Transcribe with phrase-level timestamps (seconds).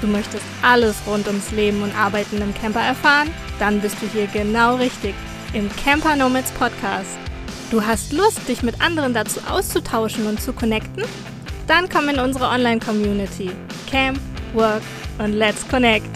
[0.00, 3.34] Du möchtest alles rund ums Leben und Arbeiten im Camper erfahren?
[3.58, 5.12] Dann bist du hier genau richtig
[5.54, 7.18] im Camper Nomads Podcast.
[7.72, 11.02] Du hast Lust, dich mit anderen dazu auszutauschen und zu connecten?
[11.66, 13.50] Dann komm in unsere Online-Community.
[13.90, 14.20] Camp,
[14.54, 14.82] Work
[15.18, 16.06] und Let's Connect.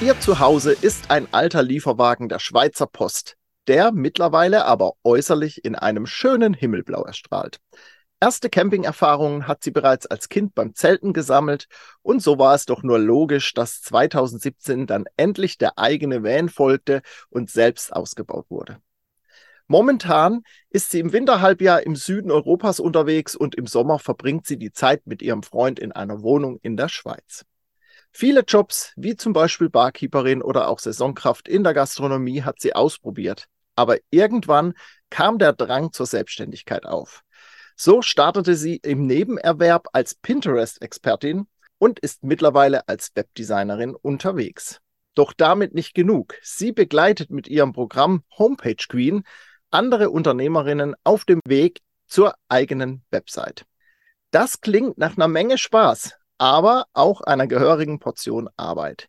[0.00, 3.36] Ihr Zuhause ist ein alter Lieferwagen der Schweizer Post,
[3.66, 7.58] der mittlerweile aber äußerlich in einem schönen Himmelblau erstrahlt.
[8.26, 11.68] Erste Campingerfahrungen hat sie bereits als Kind beim Zelten gesammelt
[12.02, 17.02] und so war es doch nur logisch, dass 2017 dann endlich der eigene Van folgte
[17.30, 18.78] und selbst ausgebaut wurde.
[19.68, 24.72] Momentan ist sie im Winterhalbjahr im Süden Europas unterwegs und im Sommer verbringt sie die
[24.72, 27.44] Zeit mit ihrem Freund in einer Wohnung in der Schweiz.
[28.10, 33.46] Viele Jobs, wie zum Beispiel Barkeeperin oder auch Saisonkraft in der Gastronomie, hat sie ausprobiert.
[33.76, 34.74] Aber irgendwann
[35.10, 37.22] kam der Drang zur Selbstständigkeit auf.
[37.76, 41.46] So startete sie im Nebenerwerb als Pinterest-Expertin
[41.78, 44.80] und ist mittlerweile als Webdesignerin unterwegs.
[45.14, 46.34] Doch damit nicht genug.
[46.42, 49.24] Sie begleitet mit ihrem Programm Homepage Queen
[49.70, 53.66] andere Unternehmerinnen auf dem Weg zur eigenen Website.
[54.30, 59.08] Das klingt nach einer Menge Spaß, aber auch einer gehörigen Portion Arbeit.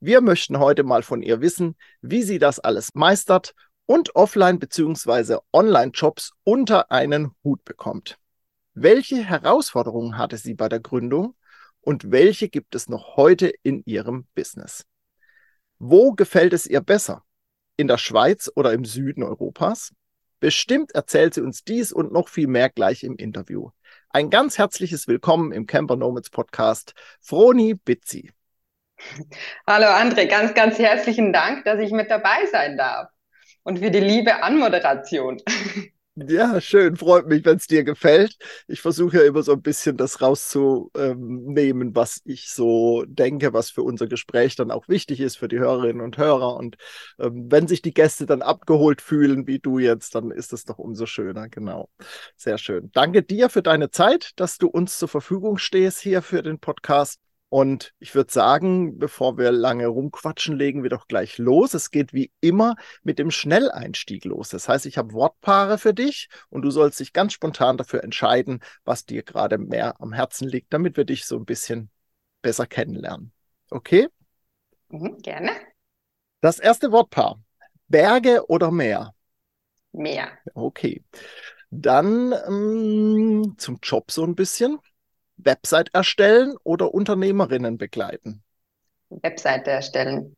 [0.00, 3.54] Wir möchten heute mal von ihr wissen, wie sie das alles meistert
[3.86, 5.38] und Offline- bzw.
[5.52, 8.18] Online-Jobs unter einen Hut bekommt.
[8.74, 11.34] Welche Herausforderungen hatte sie bei der Gründung
[11.80, 14.84] und welche gibt es noch heute in ihrem Business?
[15.78, 17.24] Wo gefällt es ihr besser?
[17.76, 19.92] In der Schweiz oder im Süden Europas?
[20.40, 23.70] Bestimmt erzählt sie uns dies und noch viel mehr gleich im Interview.
[24.10, 28.30] Ein ganz herzliches Willkommen im Camper Nomads Podcast, Froni Bitzi.
[29.66, 33.15] Hallo André, ganz, ganz herzlichen Dank, dass ich mit dabei sein darf
[33.66, 35.42] und für die liebe Anmoderation.
[36.18, 38.38] Ja, schön, freut mich, wenn es dir gefällt.
[38.68, 43.82] Ich versuche ja immer so ein bisschen das rauszunehmen, was ich so denke, was für
[43.82, 46.56] unser Gespräch dann auch wichtig ist für die Hörerinnen und Hörer.
[46.56, 46.78] Und
[47.18, 50.78] ähm, wenn sich die Gäste dann abgeholt fühlen, wie du jetzt, dann ist es doch
[50.78, 51.50] umso schöner.
[51.50, 51.90] Genau.
[52.34, 52.90] Sehr schön.
[52.94, 57.25] Danke dir für deine Zeit, dass du uns zur Verfügung stehst hier für den Podcast.
[57.48, 61.74] Und ich würde sagen, bevor wir lange rumquatschen, legen wir doch gleich los.
[61.74, 64.48] Es geht wie immer mit dem Schnelleinstieg los.
[64.48, 68.60] Das heißt, ich habe Wortpaare für dich und du sollst dich ganz spontan dafür entscheiden,
[68.84, 71.90] was dir gerade mehr am Herzen liegt, damit wir dich so ein bisschen
[72.42, 73.32] besser kennenlernen.
[73.70, 74.08] Okay?
[74.88, 75.52] Mhm, gerne.
[76.40, 77.40] Das erste Wortpaar.
[77.88, 79.14] Berge oder Meer?
[79.92, 80.30] Meer.
[80.54, 81.04] Okay.
[81.70, 84.78] Dann ähm, zum Job so ein bisschen.
[85.36, 88.42] Website erstellen oder Unternehmerinnen begleiten?
[89.10, 90.36] Webseite erstellen.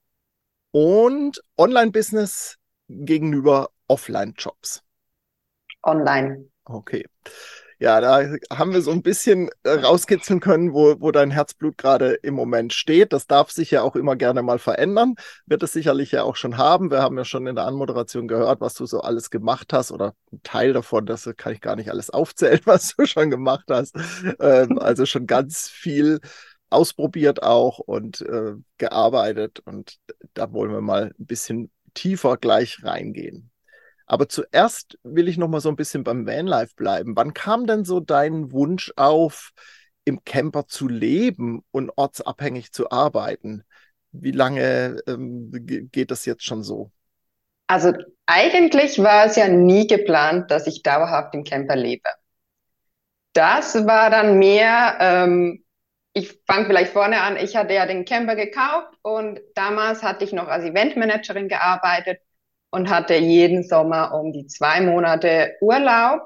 [0.70, 2.56] Und Online-Business
[2.88, 4.82] gegenüber Offline-Jobs?
[5.82, 6.50] Online.
[6.64, 7.06] Okay.
[7.80, 12.14] Ja, da haben wir so ein bisschen äh, rauskitzeln können, wo, wo dein Herzblut gerade
[12.14, 13.12] im Moment steht.
[13.12, 15.14] Das darf sich ja auch immer gerne mal verändern.
[15.46, 16.90] Wird es sicherlich ja auch schon haben.
[16.90, 20.14] Wir haben ja schon in der Anmoderation gehört, was du so alles gemacht hast oder
[20.32, 23.94] ein Teil davon, das kann ich gar nicht alles aufzählen, was du schon gemacht hast.
[24.40, 26.18] Ähm, also schon ganz viel
[26.70, 29.60] ausprobiert auch und äh, gearbeitet.
[29.60, 29.98] Und
[30.34, 33.50] da wollen wir mal ein bisschen tiefer gleich reingehen.
[34.08, 37.14] Aber zuerst will ich noch mal so ein bisschen beim Vanlife bleiben.
[37.14, 39.52] Wann kam denn so dein Wunsch auf,
[40.06, 43.64] im Camper zu leben und ortsabhängig zu arbeiten?
[44.10, 45.50] Wie lange ähm,
[45.92, 46.90] geht das jetzt schon so?
[47.66, 47.92] Also
[48.24, 52.08] eigentlich war es ja nie geplant, dass ich dauerhaft im Camper lebe.
[53.34, 55.62] Das war dann mehr, ähm,
[56.14, 60.32] ich fange vielleicht vorne an, ich hatte ja den Camper gekauft und damals hatte ich
[60.32, 62.20] noch als Eventmanagerin gearbeitet
[62.70, 66.22] und hatte jeden Sommer um die zwei Monate Urlaub,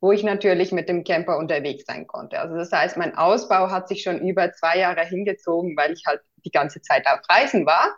[0.00, 2.38] wo ich natürlich mit dem Camper unterwegs sein konnte.
[2.38, 6.20] Also das heißt, mein Ausbau hat sich schon über zwei Jahre hingezogen, weil ich halt
[6.44, 7.94] die ganze Zeit auf Reisen war.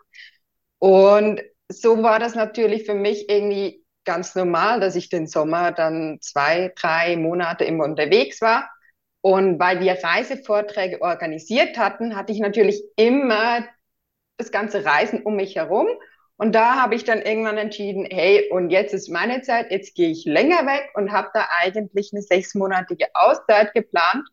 [0.78, 6.18] Und so war das natürlich für mich irgendwie ganz normal, dass ich den Sommer dann
[6.20, 8.68] zwei, drei Monate immer unterwegs war.
[9.20, 13.64] Und weil wir Reisevorträge organisiert hatten, hatte ich natürlich immer
[14.38, 15.86] das ganze Reisen um mich herum
[16.36, 20.10] und da habe ich dann irgendwann entschieden, hey, und jetzt ist meine Zeit, jetzt gehe
[20.10, 24.28] ich länger weg und habe da eigentlich eine sechsmonatige Auszeit geplant.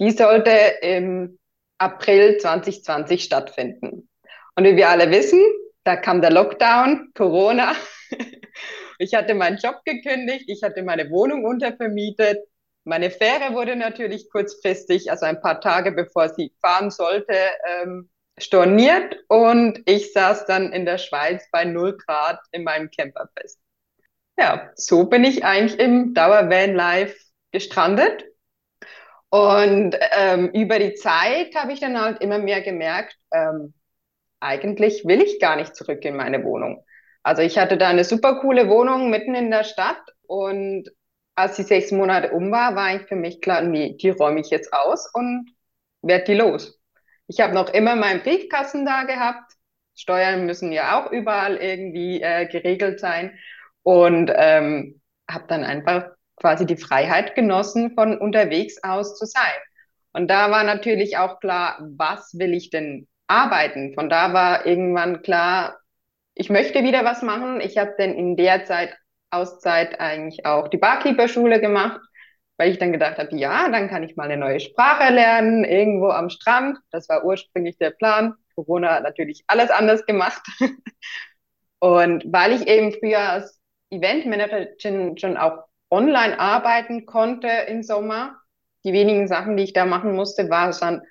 [0.00, 0.50] Die sollte
[0.82, 1.38] im
[1.78, 4.08] April 2020 stattfinden.
[4.56, 5.40] Und wie wir alle wissen,
[5.84, 7.74] da kam der Lockdown, Corona.
[9.00, 12.38] Ich hatte meinen Job gekündigt, ich hatte meine Wohnung untervermietet.
[12.84, 17.34] Meine Fähre wurde natürlich kurzfristig, also ein paar Tage bevor sie fahren sollte,
[17.66, 18.08] ähm,
[18.38, 23.60] storniert und ich saß dann in der Schweiz bei 0 Grad in meinem Camper fest.
[24.38, 27.16] Ja, so bin ich eigentlich im Dauer-Van-Life
[27.52, 28.24] gestrandet
[29.30, 33.74] Und ähm, über die Zeit habe ich dann halt immer mehr gemerkt, ähm,
[34.40, 36.84] eigentlich will ich gar nicht zurück in meine Wohnung.
[37.22, 40.90] Also ich hatte da eine super coole Wohnung mitten in der Stadt und
[41.36, 44.50] als die sechs Monate um war, war eigentlich für mich klar, nee, die räume ich
[44.50, 45.50] jetzt aus und
[46.02, 46.80] werde die los.
[47.26, 49.52] Ich habe noch immer meinen Briefkasten da gehabt.
[49.96, 53.38] Steuern müssen ja auch überall irgendwie äh, geregelt sein
[53.82, 55.00] und ähm,
[55.30, 56.06] habe dann einfach
[56.36, 59.54] quasi die Freiheit genossen, von unterwegs aus zu sein.
[60.12, 63.94] Und da war natürlich auch klar, was will ich denn arbeiten?
[63.94, 65.78] Von da war irgendwann klar,
[66.34, 67.60] ich möchte wieder was machen.
[67.60, 68.96] Ich habe dann in der Zeit
[69.30, 72.00] Auszeit eigentlich auch die Barkeeper-Schule gemacht,
[72.56, 76.08] weil ich dann gedacht habe, ja, dann kann ich mal eine neue Sprache lernen, irgendwo
[76.08, 76.78] am Strand.
[76.90, 78.34] Das war ursprünglich der Plan.
[78.54, 80.42] Corona hat natürlich alles anders gemacht.
[81.80, 83.60] Und weil ich eben früher als
[83.90, 88.40] Eventmanagerin schon auch online arbeiten konnte im Sommer,
[88.84, 91.02] die wenigen Sachen, die ich da machen musste, war es dann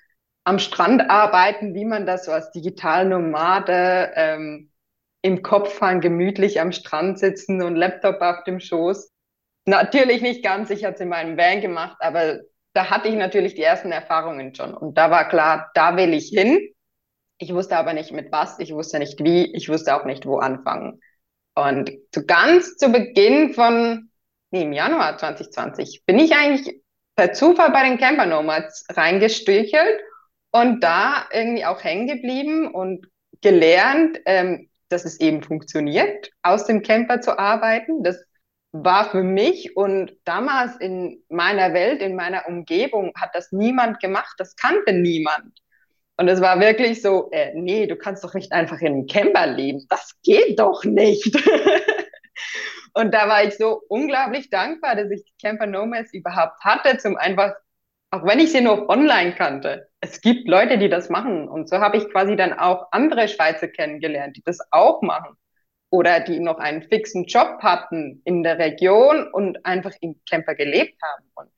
[0.45, 4.71] am Strand arbeiten, wie man das so als Digitalnomade ähm,
[5.21, 9.12] im Kopf haben, gemütlich am Strand sitzen und Laptop auf dem Schoß.
[9.65, 12.39] Natürlich nicht ganz, ich hatte es in meinem Van gemacht, aber
[12.73, 14.73] da hatte ich natürlich die ersten Erfahrungen schon.
[14.73, 16.69] Und da war klar, da will ich hin.
[17.37, 20.37] Ich wusste aber nicht mit was, ich wusste nicht wie, ich wusste auch nicht, wo
[20.37, 20.99] anfangen.
[21.55, 24.09] Und zu ganz zu Beginn von,
[24.51, 26.81] nee, im Januar 2020, bin ich eigentlich
[27.15, 30.01] per Zufall bei den Camper Nomads reingestüchelt
[30.51, 33.07] und da irgendwie auch hängen geblieben und
[33.41, 38.03] gelernt, ähm, dass es eben funktioniert, aus dem Camper zu arbeiten.
[38.03, 38.23] Das
[38.73, 44.33] war für mich und damals in meiner Welt, in meiner Umgebung hat das niemand gemacht,
[44.37, 45.59] das kannte niemand.
[46.17, 49.47] Und es war wirklich so, äh, nee, du kannst doch nicht einfach in einem Camper
[49.47, 51.35] leben, das geht doch nicht.
[52.93, 57.53] und da war ich so unglaublich dankbar, dass ich Camper Nomads überhaupt hatte, zum einfach
[58.13, 61.47] auch wenn ich sie nur online kannte, es gibt Leute, die das machen.
[61.47, 65.35] Und so habe ich quasi dann auch andere Schweizer kennengelernt, die das auch machen.
[65.93, 70.99] Oder die noch einen fixen Job hatten in der Region und einfach im Camper gelebt
[71.03, 71.25] haben.
[71.35, 71.51] Und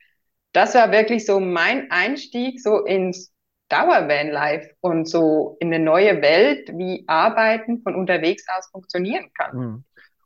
[0.52, 3.32] das war wirklich so mein Einstieg so ins
[3.70, 9.58] Dauervan-Life und so in eine neue Welt, wie Arbeiten von unterwegs aus funktionieren kann.
[9.58, 9.84] Mhm.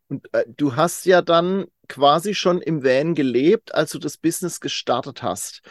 [0.08, 4.60] Und äh, du hast ja dann quasi schon im Van gelebt, als du das Business
[4.60, 5.62] gestartet hast.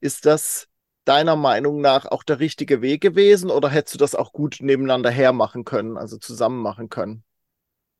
[0.00, 0.68] Ist das
[1.06, 5.10] deiner Meinung nach auch der richtige Weg gewesen oder hättest du das auch gut nebeneinander
[5.10, 7.24] hermachen können, also zusammen machen können?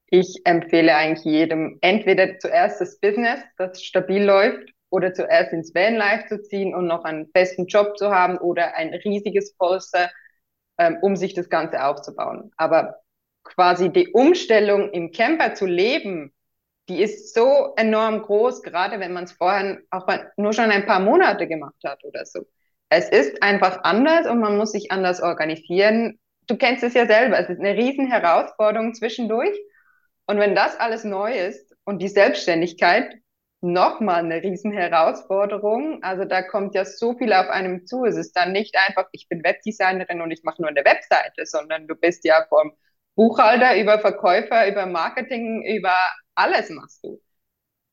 [0.09, 6.27] Ich empfehle eigentlich jedem, entweder zuerst das Business, das stabil läuft, oder zuerst ins Vanlife
[6.29, 10.11] zu ziehen und noch einen festen Job zu haben oder ein riesiges Polster,
[10.79, 12.53] ähm, um sich das Ganze aufzubauen.
[12.57, 12.97] Aber
[13.45, 16.33] quasi die Umstellung im Camper zu leben,
[16.89, 20.07] die ist so enorm groß, gerade wenn man es vorher auch
[20.37, 22.47] nur schon ein paar Monate gemacht hat oder so.
[22.89, 26.21] Es ist einfach anders und man muss sich anders organisieren.
[26.47, 29.57] Du kennst es ja selber, es ist eine riesen Herausforderung zwischendurch.
[30.27, 33.15] Und wenn das alles neu ist und die Selbstständigkeit
[33.61, 38.05] nochmal eine riesen Herausforderung, also da kommt ja so viel auf einem zu.
[38.05, 41.87] Es ist dann nicht einfach, ich bin Webdesignerin und ich mache nur eine Webseite, sondern
[41.87, 42.73] du bist ja vom
[43.15, 45.95] Buchhalter über Verkäufer, über Marketing, über
[46.35, 47.21] alles machst du.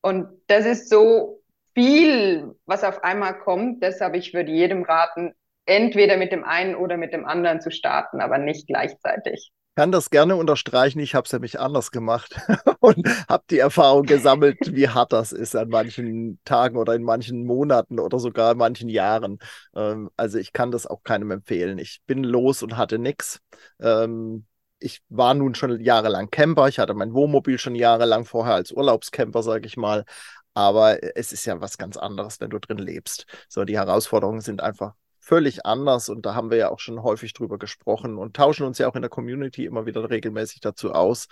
[0.01, 1.41] Und das ist so
[1.73, 3.81] viel, was auf einmal kommt.
[3.83, 5.33] Deshalb ich würde jedem raten,
[5.65, 9.51] entweder mit dem einen oder mit dem anderen zu starten, aber nicht gleichzeitig.
[9.73, 10.99] Ich kann das gerne unterstreichen.
[10.99, 12.35] Ich habe es nämlich anders gemacht
[12.79, 17.43] und habe die Erfahrung gesammelt, wie hart das ist an manchen Tagen oder in manchen
[17.43, 19.39] Monaten oder sogar in manchen Jahren.
[19.75, 21.79] Ähm, also ich kann das auch keinem empfehlen.
[21.79, 23.39] Ich bin los und hatte nichts.
[23.79, 24.45] Ähm,
[24.77, 26.67] ich war nun schon jahrelang Camper.
[26.67, 30.05] Ich hatte mein Wohnmobil schon jahrelang vorher als Urlaubscamper, sage ich mal.
[30.53, 33.25] Aber es ist ja was ganz anderes, wenn du drin lebst.
[33.49, 34.93] So, die Herausforderungen sind einfach
[35.25, 38.77] völlig anders und da haben wir ja auch schon häufig drüber gesprochen und tauschen uns
[38.77, 41.27] ja auch in der Community immer wieder regelmäßig dazu aus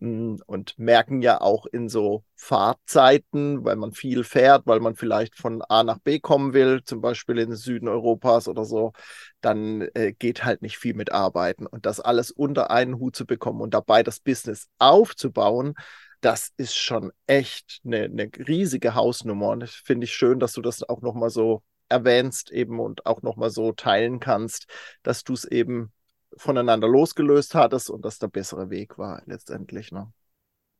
[0.00, 5.36] hm, und merken ja auch in so Fahrtzeiten, weil man viel fährt, weil man vielleicht
[5.36, 8.92] von A nach B kommen will, zum Beispiel in den Süden Europas oder so,
[9.40, 13.24] dann äh, geht halt nicht viel mit Arbeiten und das alles unter einen Hut zu
[13.24, 15.74] bekommen und dabei das Business aufzubauen,
[16.20, 19.50] das ist schon echt eine, eine riesige Hausnummer.
[19.50, 23.50] Und finde ich schön, dass du das auch nochmal so erwähnst eben und auch nochmal
[23.50, 24.66] so teilen kannst,
[25.02, 25.92] dass du es eben
[26.36, 29.92] voneinander losgelöst hattest und das der bessere Weg war letztendlich.
[29.92, 30.12] Ne?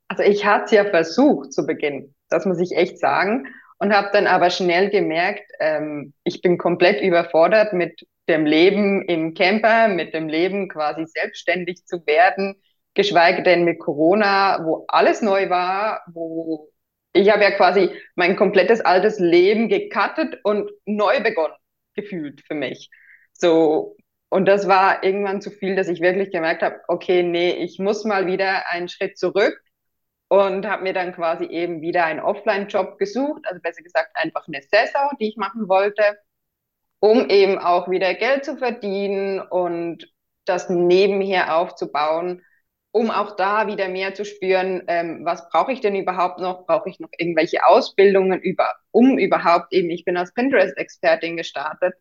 [0.08, 3.46] Also ich hatte es ja versucht zu Beginn, das muss ich echt sagen,
[3.78, 9.34] und habe dann aber schnell gemerkt, ähm, ich bin komplett überfordert mit dem Leben im
[9.34, 12.60] Camper, mit dem Leben quasi selbstständig zu werden,
[12.94, 16.68] geschweige denn mit Corona, wo alles neu war, wo
[17.18, 21.54] ich habe ja quasi mein komplettes altes Leben gecuttet und neu begonnen,
[21.94, 22.90] gefühlt für mich.
[23.32, 23.96] So,
[24.28, 28.04] und das war irgendwann zu viel, dass ich wirklich gemerkt habe, okay, nee, ich muss
[28.04, 29.60] mal wieder einen Schritt zurück
[30.28, 34.62] und habe mir dann quasi eben wieder einen Offline-Job gesucht, also besser gesagt einfach eine
[34.62, 36.02] Saison, die ich machen wollte,
[37.00, 40.06] um eben auch wieder Geld zu verdienen und
[40.44, 42.42] das nebenher aufzubauen,
[42.98, 46.66] um auch da wieder mehr zu spüren, ähm, was brauche ich denn überhaupt noch?
[46.66, 51.94] Brauche ich noch irgendwelche Ausbildungen über, um überhaupt eben, ich bin als Pinterest-Expertin gestartet.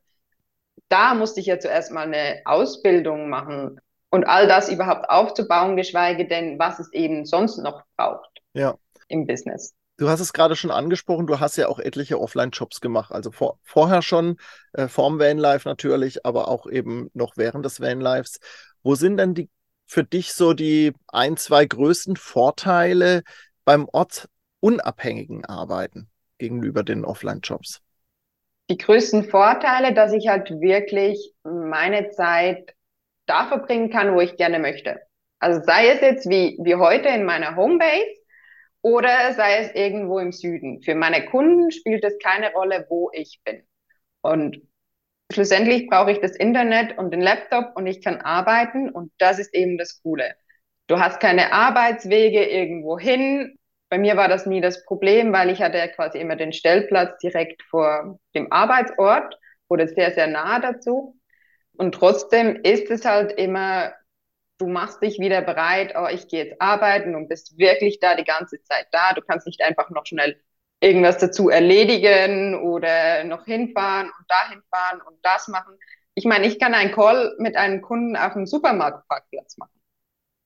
[0.89, 6.27] Da musste ich ja zuerst mal eine Ausbildung machen und all das überhaupt aufzubauen, geschweige
[6.27, 8.75] denn, was es eben sonst noch braucht ja.
[9.07, 9.75] im Business.
[9.97, 13.59] Du hast es gerade schon angesprochen, du hast ja auch etliche Offline-Jobs gemacht, also vor,
[13.63, 14.37] vorher schon,
[14.73, 18.39] äh, vorm Vanlife natürlich, aber auch eben noch während des Vanlifes.
[18.81, 19.49] Wo sind denn die
[19.87, 23.23] für dich so die ein, zwei größten Vorteile
[23.65, 27.81] beim ortsunabhängigen Arbeiten gegenüber den Offline-Jobs?
[28.69, 32.75] Die größten Vorteile, dass ich halt wirklich meine Zeit
[33.25, 34.99] da verbringen kann, wo ich gerne möchte.
[35.39, 38.05] Also sei es jetzt wie, wie heute in meiner Homebase
[38.81, 40.81] oder sei es irgendwo im Süden.
[40.81, 43.63] Für meine Kunden spielt es keine Rolle, wo ich bin.
[44.21, 44.61] Und
[45.31, 49.53] schlussendlich brauche ich das Internet und den Laptop und ich kann arbeiten und das ist
[49.53, 50.35] eben das Coole.
[50.87, 53.57] Du hast keine Arbeitswege irgendwo hin.
[53.89, 57.17] Bei mir war das nie das Problem, weil ich hatte ja quasi immer den Stellplatz
[57.19, 61.19] direkt vor dem Arbeitsort oder sehr, sehr nah dazu.
[61.73, 63.93] Und trotzdem ist es halt immer,
[64.57, 68.23] du machst dich wieder bereit, oh, ich gehe jetzt arbeiten und bist wirklich da die
[68.23, 69.13] ganze Zeit da.
[69.13, 70.41] Du kannst nicht einfach noch schnell
[70.79, 75.77] irgendwas dazu erledigen oder noch hinfahren und dahin fahren und das machen.
[76.13, 79.79] Ich meine, ich kann einen Call mit einem Kunden auf dem Supermarktparkplatz machen.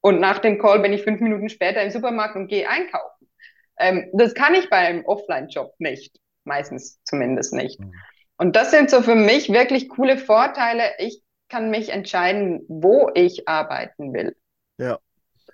[0.01, 3.29] Und nach dem Call bin ich fünf Minuten später im Supermarkt und gehe einkaufen.
[3.77, 6.17] Ähm, das kann ich beim Offline-Job nicht.
[6.43, 7.79] Meistens zumindest nicht.
[7.79, 7.93] Mhm.
[8.37, 10.83] Und das sind so für mich wirklich coole Vorteile.
[10.97, 14.35] Ich kann mich entscheiden, wo ich arbeiten will.
[14.77, 14.97] Ja.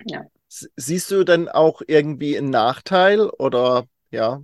[0.05, 0.25] ja.
[0.47, 4.41] Siehst du denn auch irgendwie einen Nachteil oder ja,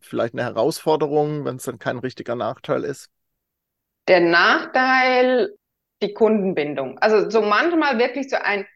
[0.00, 3.10] vielleicht eine Herausforderung, wenn es dann kein richtiger Nachteil ist?
[4.06, 5.54] Der Nachteil,
[6.02, 6.98] die Kundenbindung.
[6.98, 8.66] Also so manchmal wirklich so ein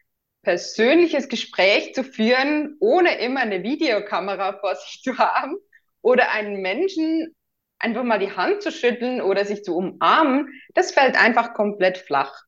[0.43, 5.55] persönliches Gespräch zu führen, ohne immer eine Videokamera vor sich zu haben
[6.01, 7.33] oder einen Menschen
[7.79, 12.43] einfach mal die Hand zu schütteln oder sich zu umarmen, das fällt einfach komplett flach.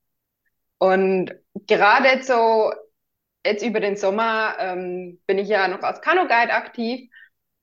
[0.77, 1.33] Und
[1.67, 2.71] gerade so
[3.45, 7.09] jetzt über den Sommer ähm, bin ich ja noch als Kanu-Guide aktiv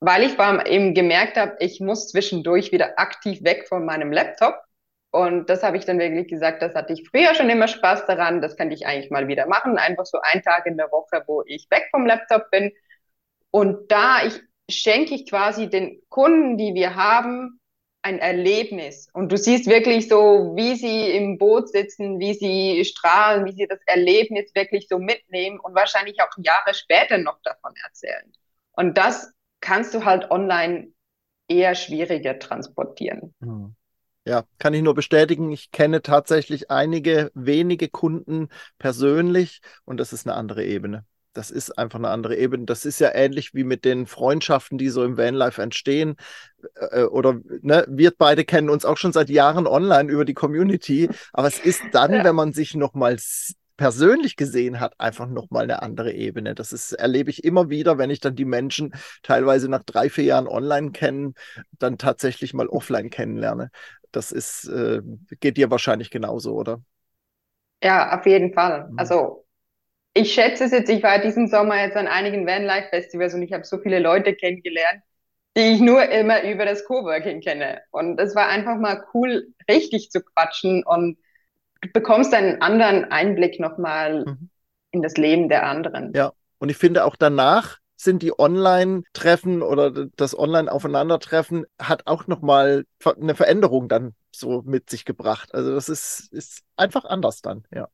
[0.02, 4.56] weil ich war eben gemerkt habe, ich muss zwischendurch wieder aktiv weg von meinem Laptop.
[5.12, 8.40] Und das habe ich dann wirklich gesagt, das hatte ich früher schon immer Spaß daran,
[8.40, 9.78] das könnte ich eigentlich mal wieder machen.
[9.78, 12.72] Einfach so ein Tag in der Woche, wo ich weg vom Laptop bin.
[13.52, 17.60] Und da ich, schenke ich quasi den Kunden, die wir haben,
[18.02, 19.08] ein Erlebnis.
[19.12, 23.68] Und du siehst wirklich so, wie sie im Boot sitzen, wie sie strahlen, wie sie
[23.68, 28.32] das Erlebnis wirklich so mitnehmen und wahrscheinlich auch Jahre später noch davon erzählen.
[28.72, 29.32] Und das
[29.62, 30.88] kannst du halt online
[31.48, 33.34] eher schwieriger transportieren.
[33.40, 33.74] Hm.
[34.24, 35.50] Ja, kann ich nur bestätigen.
[35.50, 41.04] Ich kenne tatsächlich einige wenige Kunden persönlich und das ist eine andere Ebene.
[41.32, 42.66] Das ist einfach eine andere Ebene.
[42.66, 46.16] Das ist ja ähnlich wie mit den Freundschaften, die so im Vanlife entstehen.
[46.74, 50.34] Äh, äh, oder ne, wir beide kennen uns auch schon seit Jahren online über die
[50.34, 51.08] Community.
[51.32, 52.24] Aber es ist dann, ja.
[52.24, 53.16] wenn man sich nochmal
[53.76, 56.54] persönlich gesehen hat, einfach nochmal eine andere Ebene.
[56.54, 60.24] Das ist, erlebe ich immer wieder, wenn ich dann die Menschen teilweise nach drei, vier
[60.24, 61.34] Jahren online kennen,
[61.78, 63.70] dann tatsächlich mal offline kennenlerne.
[64.12, 65.00] Das ist, äh,
[65.40, 66.82] geht dir wahrscheinlich genauso, oder?
[67.82, 68.88] Ja, auf jeden Fall.
[68.90, 68.98] Mhm.
[68.98, 69.44] Also
[70.14, 73.64] ich schätze es jetzt, ich war diesen Sommer jetzt an einigen Vanlife-Festivals und ich habe
[73.64, 75.02] so viele Leute kennengelernt,
[75.56, 77.82] die ich nur immer über das Coworking kenne.
[77.90, 81.18] Und es war einfach mal cool, richtig zu quatschen und
[81.82, 84.50] du bekommst einen anderen Einblick nochmal mhm.
[84.92, 86.12] in das Leben der anderen.
[86.14, 92.84] Ja, und ich finde auch danach sind die Online-Treffen oder das Online-Aufeinandertreffen hat auch nochmal
[93.04, 95.54] eine Veränderung dann so mit sich gebracht.
[95.54, 97.88] Also das ist, ist einfach anders dann, ja.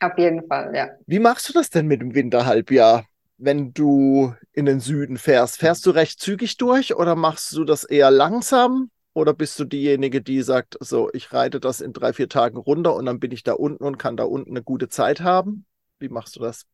[0.00, 0.88] Auf jeden Fall, ja.
[1.06, 3.06] Wie machst du das denn mit dem Winterhalbjahr,
[3.38, 5.58] wenn du in den Süden fährst?
[5.58, 8.90] Fährst du recht zügig durch oder machst du das eher langsam?
[9.16, 12.94] Oder bist du diejenige, die sagt, so, ich reite das in drei, vier Tagen runter
[12.94, 15.64] und dann bin ich da unten und kann da unten eine gute Zeit haben?
[15.98, 16.66] Wie machst du das?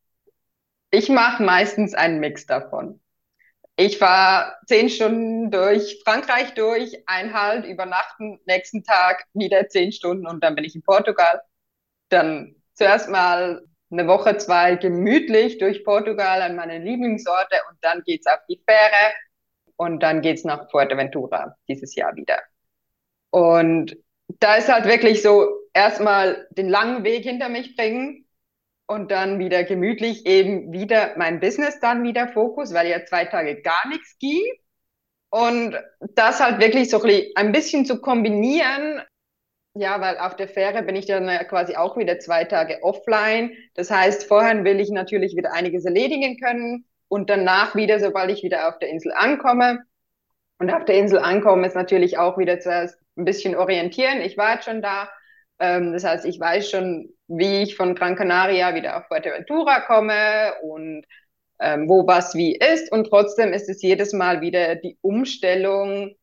[0.90, 3.00] Ich mache meistens einen Mix davon.
[3.76, 10.42] Ich fahre zehn Stunden durch Frankreich durch, Einhalt, übernachten, nächsten Tag wieder zehn Stunden und
[10.42, 11.42] dann bin ich in Portugal.
[12.08, 18.26] Dann zuerst mal eine Woche, zwei gemütlich durch Portugal an meine Lieblingsorte und dann geht's
[18.26, 19.12] auf die Fähre
[19.82, 22.38] und dann geht's nach Fuerteventura dieses Jahr wieder.
[23.30, 23.96] Und
[24.38, 28.26] da ist halt wirklich so erstmal den langen Weg hinter mich bringen
[28.86, 33.60] und dann wieder gemütlich eben wieder mein Business dann wieder Fokus, weil ja zwei Tage
[33.62, 34.60] gar nichts gibt.
[35.30, 35.76] Und
[36.14, 37.02] das halt wirklich so
[37.34, 39.02] ein bisschen zu kombinieren,
[39.74, 43.56] ja, weil auf der Fähre bin ich dann quasi auch wieder zwei Tage offline.
[43.74, 48.42] Das heißt, vorher will ich natürlich wieder einiges erledigen können und danach wieder, sobald ich
[48.42, 49.80] wieder auf der Insel ankomme.
[50.58, 54.22] Und auf der Insel ankommen ist natürlich auch wieder zuerst ein bisschen orientieren.
[54.22, 55.10] Ich war jetzt schon da.
[55.58, 60.54] Ähm, das heißt, ich weiß schon, wie ich von Gran Canaria wieder auf Fuerteventura komme
[60.62, 61.04] und
[61.60, 62.90] ähm, wo was wie ist.
[62.90, 66.14] Und trotzdem ist es jedes Mal wieder die Umstellung,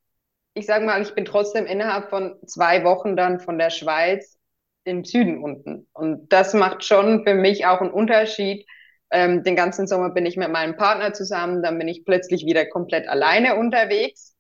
[0.56, 4.40] ich sage mal, ich bin trotzdem innerhalb von zwei Wochen dann von der Schweiz
[4.86, 5.88] im Süden unten.
[5.94, 8.66] Und das macht schon für mich auch einen Unterschied.
[9.12, 12.66] Ähm, den ganzen Sommer bin ich mit meinem Partner zusammen, dann bin ich plötzlich wieder
[12.66, 14.36] komplett alleine unterwegs.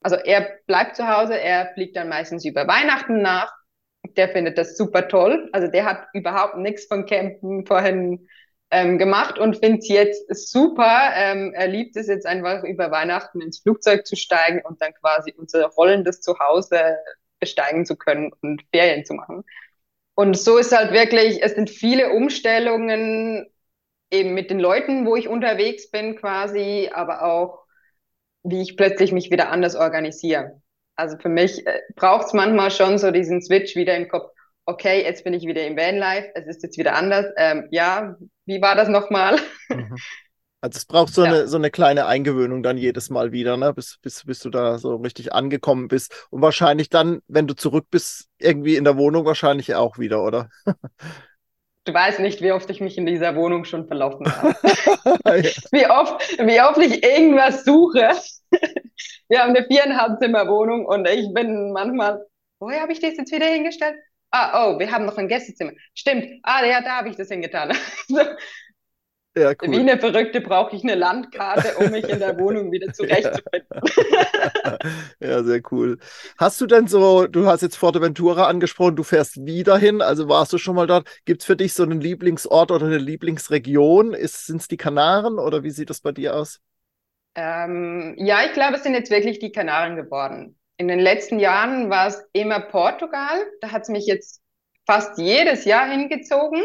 [0.00, 3.52] Also er bleibt zu Hause, er fliegt dann meistens über Weihnachten nach.
[4.16, 5.48] Der findet das super toll.
[5.52, 8.28] Also der hat überhaupt nichts von Campen vorhin
[8.70, 11.10] ähm, gemacht und finde es jetzt super.
[11.14, 15.32] Ähm, er liebt es jetzt einfach über Weihnachten ins Flugzeug zu steigen und dann quasi
[15.36, 16.98] unser rollendes Zuhause
[17.40, 19.44] besteigen zu können und Ferien zu machen.
[20.14, 23.46] Und so ist halt wirklich, es sind viele Umstellungen
[24.10, 27.64] eben mit den Leuten, wo ich unterwegs bin quasi, aber auch,
[28.42, 30.60] wie ich plötzlich mich wieder anders organisiere.
[30.96, 34.30] Also für mich äh, braucht es manchmal schon so diesen Switch wieder im Kopf
[34.66, 37.26] okay, jetzt bin ich wieder im Vanlife, es ist jetzt wieder anders.
[37.36, 39.38] Ähm, ja, wie war das nochmal?
[39.68, 39.96] Mhm.
[40.60, 41.30] Also es braucht so, ja.
[41.30, 43.74] eine, so eine kleine Eingewöhnung dann jedes Mal wieder, ne?
[43.74, 46.26] bis, bis, bis du da so richtig angekommen bist.
[46.30, 50.48] Und wahrscheinlich dann, wenn du zurück bist, irgendwie in der Wohnung wahrscheinlich auch wieder, oder?
[51.84, 54.54] Du weißt nicht, wie oft ich mich in dieser Wohnung schon verlaufen habe.
[54.62, 55.32] ja.
[55.72, 58.10] wie, oft, wie oft ich irgendwas suche.
[59.28, 62.24] Wir haben eine viereinhalb Zimmer Wohnung und ich bin manchmal,
[62.60, 63.96] woher habe ich das jetzt wieder hingestellt?
[64.34, 65.72] ah, oh, wir haben noch ein Gästezimmer.
[65.94, 67.76] Stimmt, ah, ja, da habe ich das hingetan.
[69.36, 69.70] Ja, cool.
[69.70, 73.80] Wie eine Verrückte brauche ich eine Landkarte, um mich in der Wohnung wieder zurechtzufinden.
[75.20, 75.98] ja, sehr cool.
[76.38, 80.52] Hast du denn so, du hast jetzt Forteventura angesprochen, du fährst wieder hin, also warst
[80.52, 81.08] du schon mal dort.
[81.24, 84.16] Gibt es für dich so einen Lieblingsort oder eine Lieblingsregion?
[84.22, 86.60] Sind es die Kanaren oder wie sieht das bei dir aus?
[87.36, 91.90] Ähm, ja, ich glaube, es sind jetzt wirklich die Kanaren geworden in den letzten Jahren
[91.90, 93.44] war es immer Portugal.
[93.60, 94.42] Da hat es mich jetzt
[94.86, 96.62] fast jedes Jahr hingezogen.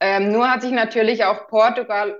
[0.00, 2.18] Ähm, nur hat sich natürlich auch Portugal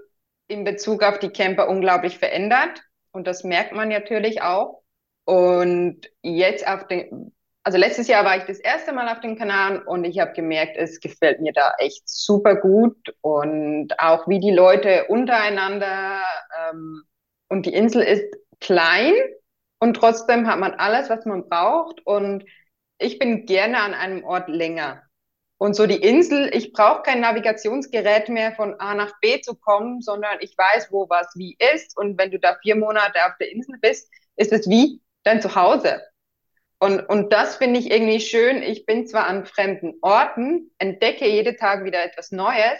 [0.49, 2.83] in Bezug auf die Camper unglaublich verändert.
[3.13, 4.83] Und das merkt man natürlich auch.
[5.25, 7.35] Und jetzt auf den,
[7.65, 10.77] also letztes Jahr war ich das erste Mal auf den Kanaren und ich habe gemerkt,
[10.77, 12.97] es gefällt mir da echt super gut.
[13.23, 16.23] Und auch wie die Leute untereinander
[16.71, 17.03] ähm,
[17.49, 18.25] und die Insel ist
[18.61, 19.15] klein,
[19.79, 22.05] und trotzdem hat man alles, was man braucht.
[22.07, 22.45] Und
[22.99, 25.03] ich bin gerne an einem Ort länger.
[25.59, 30.03] Und so die Insel, ich brauche kein Navigationsgerät mehr von A nach B zu kommen,
[30.03, 31.97] sondern ich weiß, wo was wie ist.
[31.97, 36.03] Und wenn du da vier Monate auf der Insel bist, ist es wie dein Zuhause.
[36.79, 38.63] Und, und das finde ich irgendwie schön.
[38.63, 42.79] Ich bin zwar an fremden Orten, entdecke jeden Tag wieder etwas Neues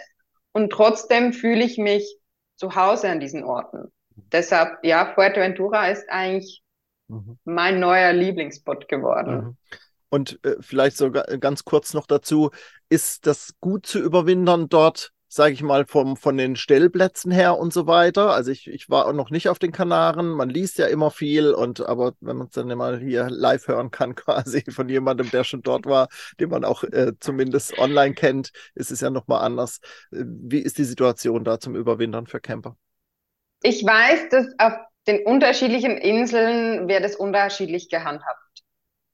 [0.51, 2.19] und trotzdem fühle ich mich
[2.57, 3.91] zu Hause an diesen Orten.
[4.31, 6.63] Deshalb, ja, Fuerteventura ist eigentlich
[7.09, 7.37] Mhm.
[7.45, 9.35] mein neuer Lieblingsspot geworden.
[9.37, 9.57] Mhm.
[10.09, 12.51] Und äh, vielleicht sogar ganz kurz noch dazu,
[12.89, 17.73] ist das gut zu überwintern dort, sage ich mal, vom, von den Stellplätzen her und
[17.73, 18.31] so weiter?
[18.31, 21.81] Also ich, ich war noch nicht auf den Kanaren, man liest ja immer viel und
[21.81, 25.61] aber wenn man es dann mal hier live hören kann, quasi von jemandem, der schon
[25.61, 26.07] dort war,
[26.39, 29.79] den man auch äh, zumindest online kennt, ist es ja nochmal anders.
[30.11, 32.77] Äh, wie ist die Situation da zum Überwintern für Camper?
[33.61, 34.73] Ich weiß, dass auf
[35.07, 38.46] den unterschiedlichen Inseln wird es unterschiedlich gehandhabt.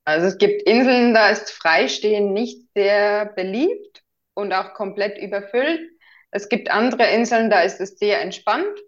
[0.05, 5.81] Also es gibt Inseln, da ist Freistehen nicht sehr beliebt und auch komplett überfüllt.
[6.31, 8.79] Es gibt andere Inseln, da ist es sehr entspannt.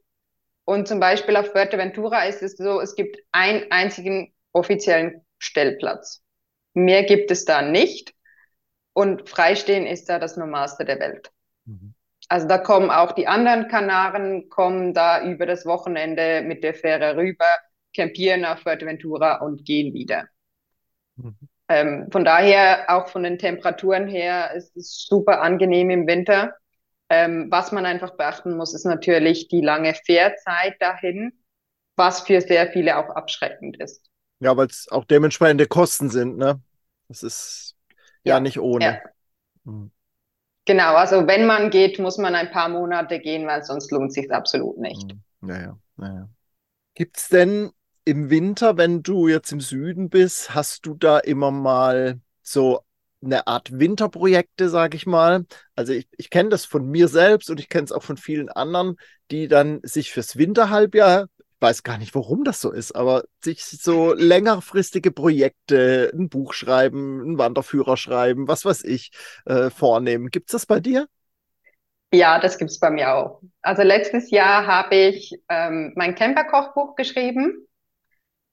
[0.66, 6.24] Und zum Beispiel auf Fuerteventura ist es so, es gibt einen einzigen offiziellen Stellplatz.
[6.74, 8.14] Mehr gibt es da nicht.
[8.94, 11.30] Und Freistehen ist da das Normalste der Welt.
[11.66, 11.94] Mhm.
[12.28, 17.16] Also da kommen auch die anderen Kanaren, kommen da über das Wochenende mit der Fähre
[17.16, 17.46] rüber,
[17.96, 20.28] campieren auf Fuerteventura und gehen wieder.
[21.16, 21.36] Mhm.
[21.68, 26.56] Ähm, von daher, auch von den Temperaturen her, ist es super angenehm im Winter.
[27.10, 31.34] Ähm, was man einfach beachten muss, ist natürlich die lange Fährzeit dahin,
[31.96, 34.10] was für sehr viele auch abschreckend ist.
[34.40, 36.62] Ja, weil es auch dementsprechende Kosten sind, ne?
[37.08, 37.76] Das ist
[38.24, 38.86] ja, ja nicht ohne.
[38.86, 39.02] Ja.
[39.64, 39.92] Mhm.
[40.66, 44.32] Genau, also wenn man geht, muss man ein paar Monate gehen, weil sonst lohnt sich
[44.32, 45.16] absolut nicht.
[45.40, 46.28] Naja, naja.
[46.96, 47.72] Gibt es denn
[48.06, 52.82] im Winter, wenn du jetzt im Süden bist, hast du da immer mal so
[53.24, 55.46] eine Art Winterprojekte, sage ich mal.
[55.76, 58.50] Also ich, ich kenne das von mir selbst und ich kenne es auch von vielen
[58.50, 58.98] anderen,
[59.32, 61.28] die dann sich fürs Winterhalbjahr
[61.60, 67.22] weiß gar nicht, warum das so ist, aber sich so längerfristige Projekte, ein Buch schreiben,
[67.22, 69.12] einen Wanderführer schreiben, was weiß ich,
[69.46, 70.30] äh, vornehmen.
[70.30, 71.08] Gibt es das bei dir?
[72.14, 73.42] Ja, das gibt es bei mir auch.
[73.62, 77.65] Also letztes Jahr habe ich ähm, mein Camper-Kochbuch geschrieben.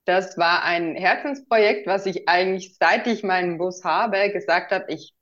[0.04, 5.14] Das war ein Herzensprojekt, was ich eigentlich, seit ich meinen Bus habe, gesagt habe, ich,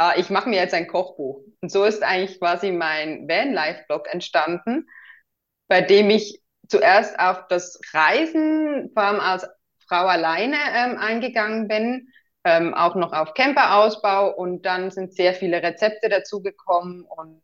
[0.00, 1.42] äh, ich mache mir jetzt ein Kochbuch.
[1.60, 4.86] Und so ist eigentlich quasi mein Vanlife-Blog entstanden,
[5.68, 9.46] bei dem ich zuerst auf das Reisen, vor allem als
[9.88, 12.08] Frau alleine ähm, eingegangen bin,
[12.44, 17.42] ähm, auch noch auf Camperausbau und dann sind sehr viele Rezepte dazugekommen und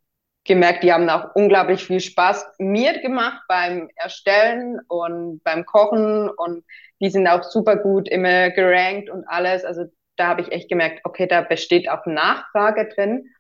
[0.51, 6.65] gemerkt, die haben auch unglaublich viel Spaß mir gemacht beim Erstellen und beim Kochen und
[7.01, 9.65] die sind auch super gut immer gerankt und alles.
[9.65, 9.85] Also
[10.17, 13.31] da habe ich echt gemerkt, okay, da besteht auch Nachfrage drin.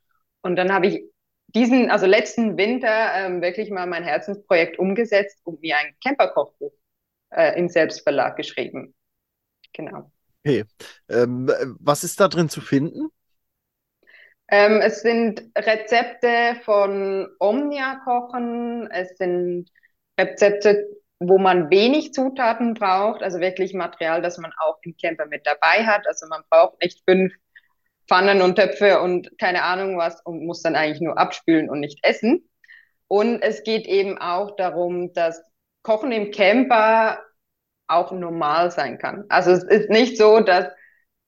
[0.42, 1.02] Und dann habe ich
[1.48, 6.72] diesen, also letzten Winter ähm, wirklich mal mein Herzensprojekt umgesetzt und mir ein Camperkochbuch
[7.30, 8.94] äh, im Selbstverlag geschrieben.
[9.72, 10.12] Genau.
[10.44, 10.64] Okay.
[11.08, 13.10] Ähm, was ist da drin zu finden?
[14.50, 19.70] Ähm, es sind Rezepte von Omnia-Kochen, es sind
[20.18, 20.88] Rezepte,
[21.20, 25.84] wo man wenig Zutaten braucht, also wirklich Material, das man auch im Camper mit dabei
[25.86, 26.06] hat.
[26.06, 27.32] Also man braucht nicht fünf
[28.08, 32.00] Pfannen und Töpfe und keine Ahnung was und muss dann eigentlich nur abspülen und nicht
[32.02, 32.48] essen.
[33.06, 35.42] Und es geht eben auch darum, dass
[35.82, 37.20] Kochen im Camper
[37.86, 39.24] auch normal sein kann.
[39.28, 40.66] Also es ist nicht so, dass,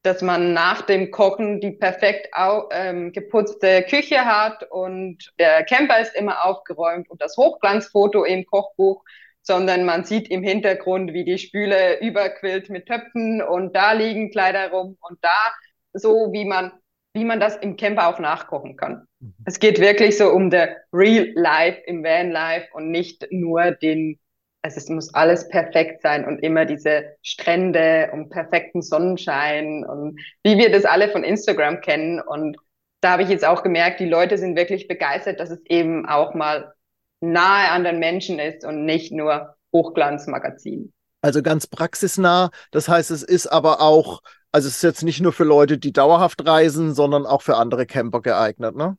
[0.03, 6.01] dass man nach dem Kochen die perfekt au, ähm, geputzte Küche hat und der Camper
[6.01, 9.05] ist immer aufgeräumt und das Hochglanzfoto im Kochbuch,
[9.43, 14.71] sondern man sieht im Hintergrund, wie die Spüle überquillt mit Töpfen und da liegen Kleider
[14.71, 15.53] rum und da
[15.93, 16.73] so, wie man,
[17.15, 19.07] wie man das im Camper auch nachkochen kann.
[19.21, 19.35] Mhm.
[19.45, 24.19] Es geht wirklich so um der Real Life im Van Life und nicht nur den,
[24.62, 30.57] also es muss alles perfekt sein und immer diese Strände und perfekten Sonnenschein und wie
[30.57, 32.20] wir das alle von Instagram kennen.
[32.20, 32.57] Und
[33.01, 36.35] da habe ich jetzt auch gemerkt, die Leute sind wirklich begeistert, dass es eben auch
[36.35, 36.72] mal
[37.20, 40.92] nahe an den Menschen ist und nicht nur Hochglanzmagazin.
[41.22, 42.51] Also ganz praxisnah.
[42.70, 44.20] Das heißt, es ist aber auch
[44.53, 47.87] also es ist jetzt nicht nur für Leute, die dauerhaft reisen, sondern auch für andere
[47.87, 48.98] Camper geeignet, ne?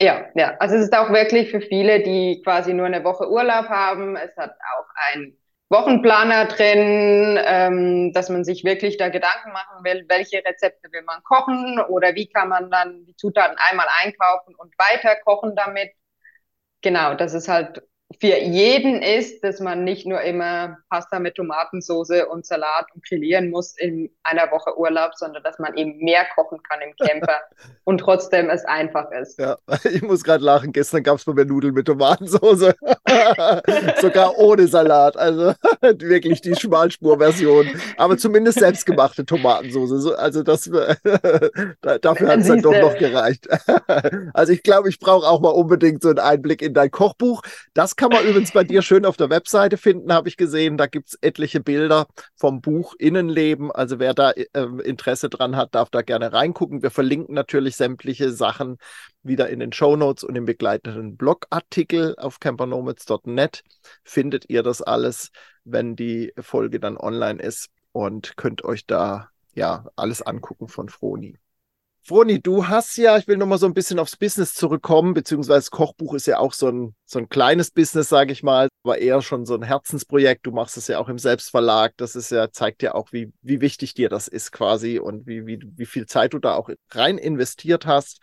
[0.00, 0.56] Ja, ja.
[0.58, 4.16] Also es ist auch wirklich für viele, die quasi nur eine Woche Urlaub haben.
[4.16, 5.38] Es hat auch einen
[5.70, 11.22] Wochenplaner drin, ähm, dass man sich wirklich da Gedanken machen will, welche Rezepte will man
[11.22, 15.92] kochen oder wie kann man dann die Zutaten einmal einkaufen und weiter kochen damit.
[16.82, 17.82] Genau, das ist halt
[18.20, 23.50] für jeden ist, dass man nicht nur immer Pasta mit Tomatensauce und Salat und grillieren
[23.50, 27.40] muss in einer Woche Urlaub, sondern dass man eben mehr kochen kann im Camper
[27.84, 29.38] und trotzdem es einfach ist.
[29.38, 30.72] Ja, ich muss gerade lachen.
[30.72, 32.74] Gestern gab es bei mir Nudeln mit Tomatensauce.
[34.00, 35.16] Sogar ohne Salat.
[35.16, 37.68] Also wirklich die Schmalspur-Version.
[37.96, 40.12] Aber zumindest selbstgemachte Tomatensauce.
[40.14, 40.70] Also das
[41.80, 43.48] dafür hat es dann doch noch gereicht.
[44.32, 47.42] also ich glaube, ich brauche auch mal unbedingt so einen Einblick in dein Kochbuch.
[47.74, 50.76] Das kann kann man übrigens bei dir schön auf der Webseite finden, habe ich gesehen.
[50.76, 53.72] Da gibt es etliche Bilder vom Buch Innenleben.
[53.72, 54.44] Also wer da äh,
[54.84, 56.82] Interesse dran hat, darf da gerne reingucken.
[56.82, 58.76] Wir verlinken natürlich sämtliche Sachen
[59.22, 63.62] wieder in den Show Notes und im begleitenden Blogartikel auf campernomads.net
[64.02, 65.30] findet ihr das alles,
[65.64, 71.38] wenn die Folge dann online ist und könnt euch da ja alles angucken von Froni.
[72.06, 76.12] Froni, du hast ja, ich will nochmal so ein bisschen aufs Business zurückkommen, beziehungsweise Kochbuch
[76.12, 79.46] ist ja auch so ein, so ein kleines Business, sage ich mal, aber eher schon
[79.46, 80.44] so ein Herzensprojekt.
[80.44, 81.94] Du machst es ja auch im Selbstverlag.
[81.96, 85.46] Das ist ja, zeigt ja auch, wie, wie wichtig dir das ist quasi und wie,
[85.46, 88.20] wie, wie viel Zeit du da auch rein investiert hast.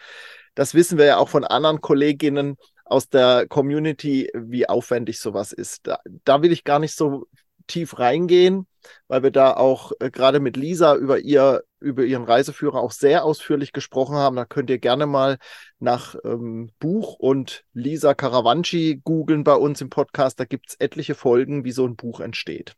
[0.54, 5.88] Das wissen wir ja auch von anderen Kolleginnen aus der Community, wie aufwendig sowas ist.
[5.88, 7.26] Da, da will ich gar nicht so
[7.72, 8.68] tief reingehen,
[9.08, 13.26] weil wir da auch äh, gerade mit Lisa über ihr über ihren Reiseführer auch sehr
[13.26, 14.36] ausführlich gesprochen haben.
[14.36, 15.38] Da könnt ihr gerne mal
[15.80, 20.40] nach ähm, Buch und Lisa Caravanci googeln bei uns im Podcast.
[20.40, 22.76] Da gibt es etliche Folgen, wie so ein Buch entsteht.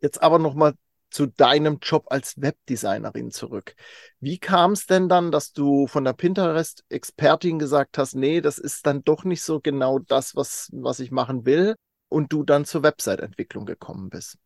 [0.00, 0.74] Jetzt aber nochmal
[1.10, 3.74] zu deinem Job als Webdesignerin zurück.
[4.20, 8.86] Wie kam es denn dann, dass du von der Pinterest-Expertin gesagt hast, nee, das ist
[8.86, 11.76] dann doch nicht so genau das, was, was ich machen will
[12.08, 14.38] und du dann zur Website-Entwicklung gekommen bist?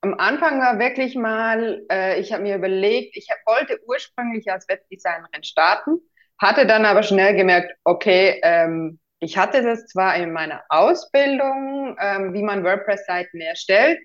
[0.00, 5.42] Am Anfang war wirklich mal, äh, ich habe mir überlegt, ich wollte ursprünglich als Webdesignerin
[5.42, 6.00] starten,
[6.40, 12.32] Hatte dann aber schnell gemerkt, okay, ähm, ich hatte das zwar in meiner Ausbildung, ähm,
[12.34, 13.98] wie man WordPress-Seiten erstellt,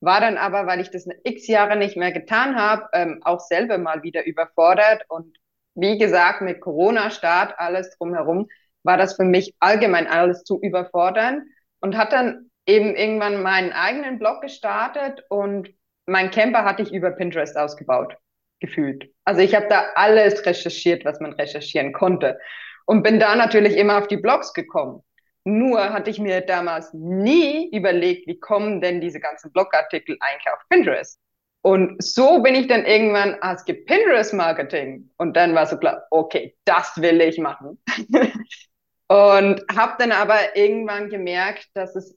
[0.00, 3.78] war dann aber, weil ich das x Jahre nicht mehr getan habe, ähm, auch selber
[3.78, 5.04] mal wieder überfordert.
[5.08, 5.36] Und
[5.74, 8.48] wie gesagt, mit Corona-Start, alles drumherum,
[8.82, 11.46] war das für mich allgemein alles zu überfordern
[11.80, 15.68] und hat dann eben irgendwann meinen eigenen Blog gestartet und
[16.06, 18.16] mein Camper hatte ich über Pinterest ausgebaut,
[18.60, 19.12] gefühlt.
[19.24, 22.38] Also ich habe da alles recherchiert, was man recherchieren konnte
[22.86, 25.02] und bin da natürlich immer auf die Blogs gekommen.
[25.44, 30.60] Nur hatte ich mir damals nie überlegt, wie kommen denn diese ganzen Blogartikel eigentlich auf
[30.68, 31.18] Pinterest.
[31.62, 35.10] Und so bin ich dann irgendwann, ah, es gibt Pinterest-Marketing.
[35.18, 37.82] Und dann war so klar, okay, das will ich machen.
[39.10, 42.16] und habe dann aber irgendwann gemerkt, dass es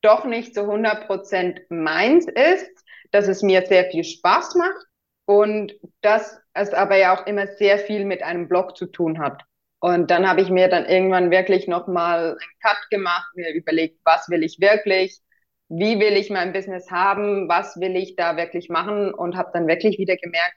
[0.00, 4.86] doch nicht zu 100% meins ist, dass es mir sehr viel Spaß macht
[5.24, 9.40] und dass es aber ja auch immer sehr viel mit einem Blog zu tun hat.
[9.78, 14.28] Und dann habe ich mir dann irgendwann wirklich nochmal einen Cut gemacht, mir überlegt, was
[14.28, 15.20] will ich wirklich,
[15.68, 19.68] wie will ich mein Business haben, was will ich da wirklich machen und habe dann
[19.68, 20.56] wirklich wieder gemerkt,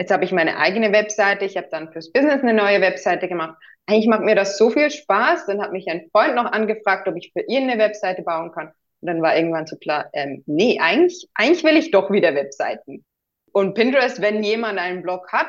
[0.00, 3.58] jetzt habe ich meine eigene Webseite, ich habe dann fürs Business eine neue Webseite gemacht.
[3.88, 5.46] Eigentlich macht mir das so viel Spaß.
[5.46, 8.68] Dann hat mich ein Freund noch angefragt, ob ich für ihn eine Webseite bauen kann.
[9.00, 13.04] Und dann war irgendwann so klar, ähm, nee, eigentlich, eigentlich will ich doch wieder Webseiten.
[13.52, 15.48] Und Pinterest, wenn jemand einen Blog hat,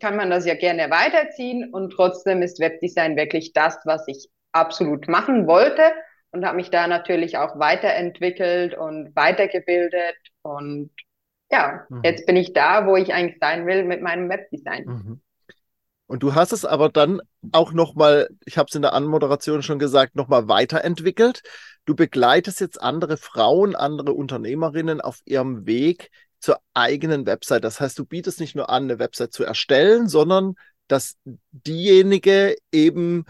[0.00, 5.08] kann man das ja gerne weiterziehen und trotzdem ist Webdesign wirklich das, was ich absolut
[5.08, 5.82] machen wollte
[6.30, 10.90] und habe mich da natürlich auch weiterentwickelt und weitergebildet und
[11.50, 12.02] ja, mhm.
[12.04, 14.84] jetzt bin ich da, wo ich eigentlich sein will mit meinem Webdesign.
[14.84, 15.20] Mhm.
[16.08, 17.20] Und du hast es aber dann
[17.52, 21.42] auch nochmal, ich habe es in der Anmoderation schon gesagt, nochmal weiterentwickelt.
[21.84, 27.62] Du begleitest jetzt andere Frauen, andere Unternehmerinnen auf ihrem Weg zur eigenen Website.
[27.62, 30.54] Das heißt, du bietest nicht nur an, eine Website zu erstellen, sondern
[30.86, 31.16] dass
[31.52, 33.26] diejenige eben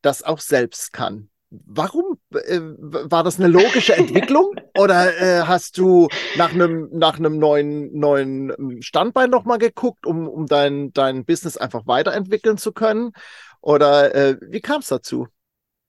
[0.00, 1.28] das auch selbst kann.
[1.66, 7.38] Warum äh, war das eine logische Entwicklung oder äh, hast du nach einem nach einem
[7.38, 13.12] neuen neuen Standbein noch mal geguckt, um um dein dein Business einfach weiterentwickeln zu können
[13.60, 15.28] oder äh, wie kam es dazu?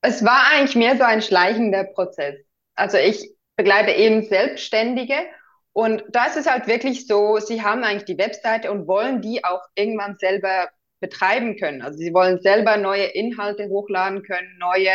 [0.01, 2.35] Es war eigentlich mehr so ein schleichender Prozess.
[2.75, 5.15] Also ich begleite eben Selbstständige
[5.71, 9.45] und da ist es halt wirklich so, sie haben eigentlich die Webseite und wollen die
[9.45, 11.81] auch irgendwann selber betreiben können.
[11.81, 14.91] Also sie wollen selber neue Inhalte hochladen können, neue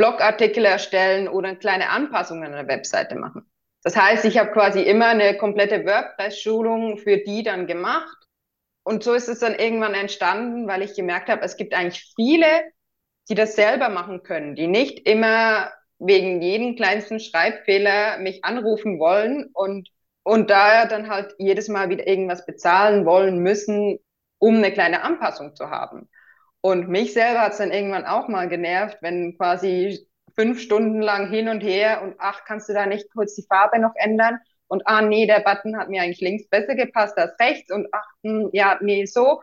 [0.00, 3.42] Blogartikel erstellen oder kleine Anpassungen an der Webseite machen.
[3.82, 8.16] Das heißt, ich habe quasi immer eine komplette WordPress-Schulung für die dann gemacht.
[8.82, 12.46] Und so ist es dann irgendwann entstanden, weil ich gemerkt habe, es gibt eigentlich viele,
[13.28, 19.50] die das selber machen können, die nicht immer wegen jedem kleinsten Schreibfehler mich anrufen wollen
[19.52, 19.90] und
[20.22, 23.98] und da dann halt jedes Mal wieder irgendwas bezahlen wollen müssen,
[24.38, 26.08] um eine kleine Anpassung zu haben.
[26.62, 31.30] Und mich selber hat es dann irgendwann auch mal genervt, wenn quasi fünf Stunden lang
[31.30, 34.38] hin und her und ach, kannst du da nicht kurz die Farbe noch ändern?
[34.68, 38.06] Und ah, nee, der Button hat mir eigentlich links besser gepasst als rechts und ach,
[38.22, 39.42] hm, ja, nee, so.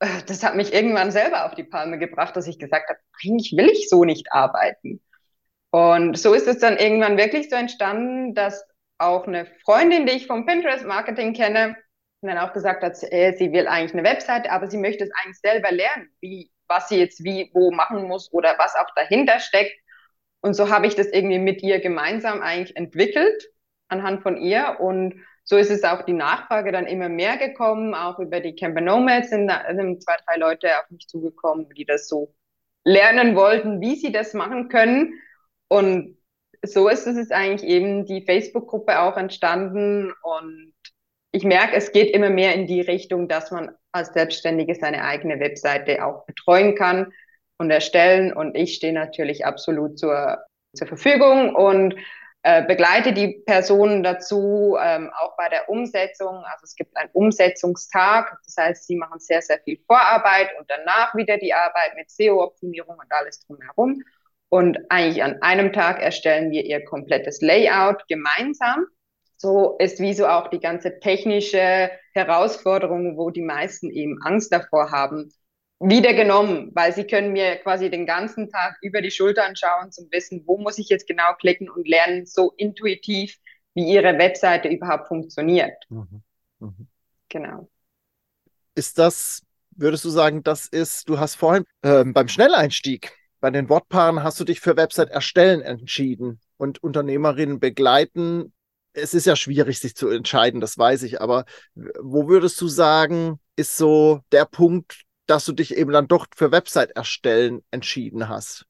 [0.00, 3.56] Äh, das hat mich irgendwann selber auf die Palme gebracht, dass ich gesagt habe, eigentlich
[3.56, 5.02] will ich so nicht arbeiten.
[5.70, 8.64] Und so ist es dann irgendwann wirklich so entstanden, dass
[8.98, 11.76] auch eine Freundin, die ich vom Pinterest Marketing kenne,
[12.22, 15.38] dann auch gesagt hat, äh, sie will eigentlich eine Webseite, aber sie möchte es eigentlich
[15.38, 19.78] selber lernen, wie, was sie jetzt wie, wo machen muss oder was auch dahinter steckt.
[20.40, 23.48] Und so habe ich das irgendwie mit ihr gemeinsam eigentlich entwickelt,
[23.88, 24.78] anhand von ihr.
[24.80, 28.80] Und so ist es auch die Nachfrage dann immer mehr gekommen, auch über die Camper
[28.80, 32.34] Nomads sind, sind zwei, drei Leute auf mich zugekommen, die das so
[32.84, 35.14] lernen wollten, wie sie das machen können.
[35.68, 36.18] Und
[36.62, 40.74] so ist es eigentlich eben die Facebook-Gruppe auch entstanden und
[41.30, 45.40] ich merke, es geht immer mehr in die Richtung, dass man als Selbstständige seine eigene
[45.40, 47.12] Webseite auch betreuen kann
[47.58, 50.38] und erstellen und ich stehe natürlich absolut zur,
[50.74, 51.94] zur Verfügung und
[52.44, 56.36] äh, begleite die Personen dazu, ähm, auch bei der Umsetzung.
[56.44, 61.14] Also es gibt einen Umsetzungstag, das heißt, sie machen sehr, sehr viel Vorarbeit und danach
[61.14, 64.02] wieder die Arbeit mit SEO-Optimierung und alles drumherum.
[64.50, 68.86] Und eigentlich an einem Tag erstellen wir ihr komplettes Layout gemeinsam.
[69.38, 74.90] So ist wie so auch die ganze technische Herausforderung, wo die meisten eben Angst davor
[74.90, 75.32] haben,
[75.80, 80.10] wieder genommen, weil sie können mir quasi den ganzen Tag über die Schultern schauen zum
[80.10, 83.38] Wissen, wo muss ich jetzt genau klicken und lernen so intuitiv,
[83.74, 85.84] wie ihre Webseite überhaupt funktioniert.
[85.88, 86.22] Mhm.
[86.58, 86.88] Mhm.
[87.28, 87.68] Genau.
[88.74, 93.68] Ist das, würdest du sagen, das ist, du hast vorhin äh, beim Schnelleinstieg bei den
[93.68, 98.52] Wortpaaren hast du dich für Website erstellen entschieden und Unternehmerinnen begleiten.
[98.92, 103.38] Es ist ja schwierig, sich zu entscheiden, das weiß ich, aber wo würdest du sagen,
[103.56, 108.66] ist so der Punkt, dass du dich eben dann doch für Website erstellen entschieden hast?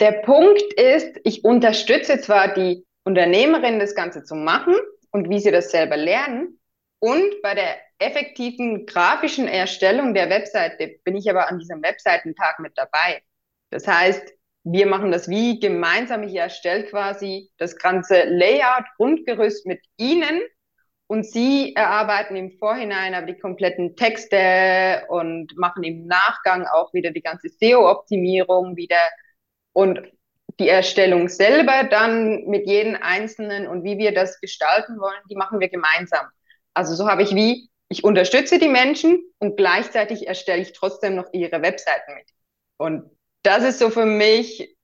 [0.00, 4.74] Der Punkt ist, ich unterstütze zwar die Unternehmerin, das Ganze zu machen
[5.10, 6.58] und wie sie das selber lernen.
[6.98, 12.72] Und bei der effektiven grafischen Erstellung der Webseite bin ich aber an diesem Webseitentag mit
[12.76, 13.22] dabei.
[13.70, 14.22] Das heißt,
[14.64, 16.22] wir machen das wie gemeinsam.
[16.22, 20.40] Ich erstelle quasi das ganze Layout, Grundgerüst mit Ihnen
[21.06, 27.10] und Sie erarbeiten im Vorhinein aber die kompletten Texte und machen im Nachgang auch wieder
[27.10, 29.02] die ganze SEO-Optimierung wieder
[29.74, 30.00] und
[30.58, 35.60] die Erstellung selber dann mit jedem Einzelnen und wie wir das gestalten wollen, die machen
[35.60, 36.26] wir gemeinsam.
[36.74, 41.26] Also so habe ich wie, ich unterstütze die Menschen und gleichzeitig erstelle ich trotzdem noch
[41.32, 42.30] ihre Webseiten mit.
[42.76, 43.10] Und
[43.44, 44.76] das ist so für mich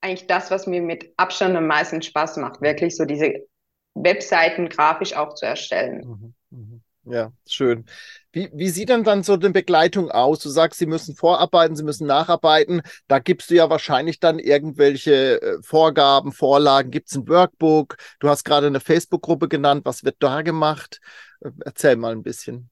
[0.00, 3.46] eigentlich das, was mir mit Abstand am meisten Spaß macht, wirklich so diese
[3.94, 6.34] Webseiten grafisch auch zu erstellen.
[6.50, 6.82] Mhm, mhm.
[7.04, 7.86] Ja, schön.
[8.32, 10.40] Wie, wie sieht denn dann so eine Begleitung aus?
[10.40, 12.82] Du sagst, sie müssen vorarbeiten, sie müssen nacharbeiten.
[13.06, 16.90] Da gibst du ja wahrscheinlich dann irgendwelche äh, Vorgaben, Vorlagen.
[16.90, 17.96] Gibt es ein Workbook?
[18.20, 19.86] Du hast gerade eine Facebook-Gruppe genannt.
[19.86, 21.00] Was wird da gemacht?
[21.40, 22.68] Äh, erzähl mal ein bisschen.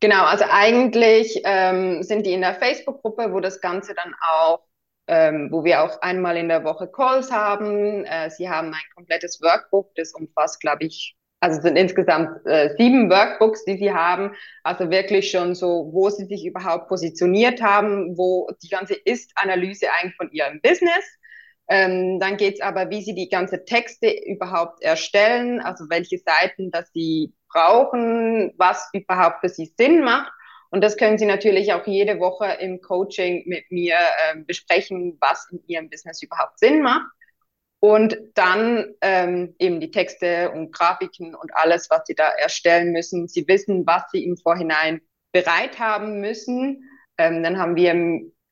[0.00, 4.60] Genau, also eigentlich ähm, sind die in der Facebook-Gruppe, wo das Ganze dann auch,
[5.06, 8.04] ähm, wo wir auch einmal in der Woche Calls haben.
[8.06, 13.10] Äh, sie haben ein komplettes Workbook, das umfasst, glaube ich, also sind insgesamt äh, sieben
[13.10, 14.34] Workbooks, die sie haben.
[14.62, 20.16] Also wirklich schon so, wo sie sich überhaupt positioniert haben, wo die ganze Ist-Analyse eigentlich
[20.16, 21.04] von ihrem Business.
[21.68, 26.90] Ähm, dann geht's aber, wie sie die ganze Texte überhaupt erstellen, also welche Seiten, dass
[26.92, 30.32] sie brauchen, was überhaupt für sie Sinn macht.
[30.70, 35.48] Und das können Sie natürlich auch jede Woche im Coaching mit mir äh, besprechen, was
[35.50, 37.06] in Ihrem Business überhaupt Sinn macht.
[37.80, 43.26] Und dann ähm, eben die Texte und Grafiken und alles, was sie da erstellen müssen.
[43.26, 45.00] Sie wissen, was sie im Vorhinein
[45.32, 46.84] bereit haben müssen.
[47.16, 47.94] Ähm, dann haben wir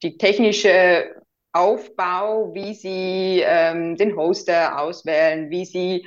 [0.02, 1.14] die technische
[1.52, 6.06] Aufbau, wie sie ähm, den Hoster auswählen, wie sie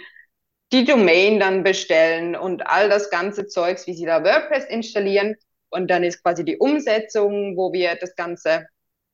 [0.71, 5.35] die Domain dann bestellen und all das ganze Zeugs, wie sie da WordPress installieren.
[5.69, 8.67] Und dann ist quasi die Umsetzung, wo wir das Ganze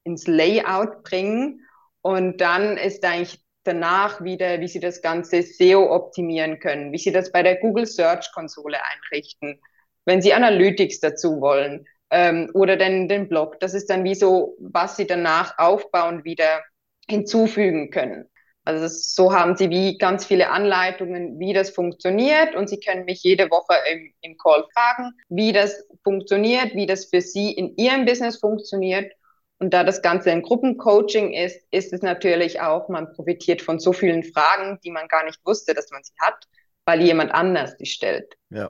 [0.04, 1.62] ins Layout bringen.
[2.02, 7.12] Und dann ist eigentlich danach wieder, wie Sie das Ganze SEO optimieren können, wie Sie
[7.12, 9.60] das bei der Google Search Konsole einrichten,
[10.06, 13.60] wenn Sie Analytics dazu wollen ähm, oder den, den Blog.
[13.60, 16.64] Das ist dann wie so, was Sie danach aufbauen, wieder
[17.10, 18.30] hinzufügen können.
[18.68, 23.24] Also so haben Sie wie ganz viele Anleitungen, wie das funktioniert und Sie können mich
[23.24, 28.04] jede Woche im, im Call fragen, wie das funktioniert, wie das für Sie in Ihrem
[28.04, 29.14] Business funktioniert
[29.60, 33.94] und da das Ganze ein Gruppencoaching ist, ist es natürlich auch, man profitiert von so
[33.94, 36.36] vielen Fragen, die man gar nicht wusste, dass man sie hat,
[36.84, 38.36] weil jemand anders sie stellt.
[38.50, 38.70] Ja.